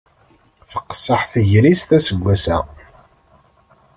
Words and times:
Teqṣeḥ 0.69 1.21
tegrist 1.31 1.89
assegas-a. 1.97 2.57